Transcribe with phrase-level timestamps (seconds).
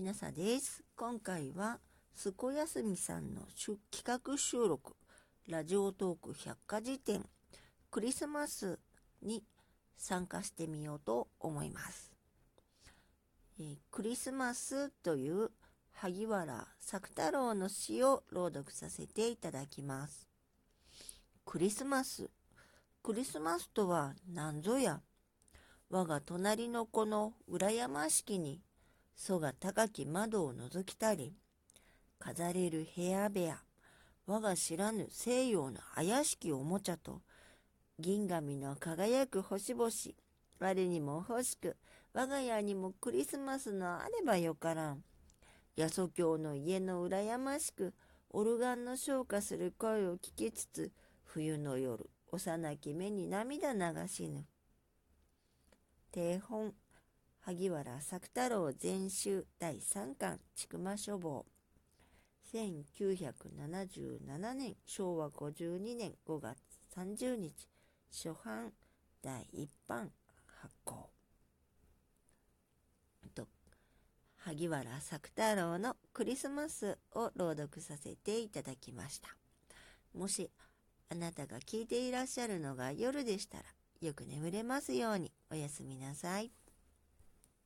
[0.00, 0.82] きなさです。
[0.96, 1.78] 今回は、
[2.14, 4.96] すこやすみさんの企画収録、
[5.46, 7.22] ラジオトーク百科事典、
[7.90, 8.78] クリスマス
[9.20, 9.44] に
[9.98, 12.14] 参加してみようと思います。
[13.58, 15.50] えー、クリスマスという
[15.92, 20.26] 萩原作太郎の詩を朗読させていただきます。
[21.44, 22.30] クリスマス。
[23.02, 25.02] クリスマスとは何ぞや。
[25.90, 28.62] 我が隣の子の裏山敷に、
[29.20, 31.34] そが高き窓を覗きたり、
[32.18, 33.58] 飾れる部屋部屋、
[34.26, 37.20] 我が知らぬ西洋の怪しきおもちゃと、
[37.98, 39.90] 銀紙の輝く星々、
[40.58, 41.76] 我にも欲しく、
[42.14, 45.04] 我が家にもクリスマスのあればよからん。
[45.76, 47.92] 八十教の家の羨ましく、
[48.30, 50.92] オルガンの昇華する声を聞きつつ、
[51.24, 54.46] 冬の夜、幼き目に涙流しぬ。
[56.10, 56.72] 定本、
[57.42, 61.46] 萩原作太郎全集第3巻、千曲書房。
[62.52, 66.58] 1977年、昭和52年5月
[66.94, 67.66] 30日、
[68.10, 68.74] 初版
[69.22, 70.12] 第1版
[70.44, 71.10] 発行。
[73.34, 73.48] と、
[74.36, 79.34] 萩原作太郎のクリスマスを朗読させていただきました。
[80.12, 80.50] もし、
[81.08, 83.64] あなたが聞いていらっしゃるのが夜でしたら、
[84.02, 86.52] よく眠れますようにおやすみなさい。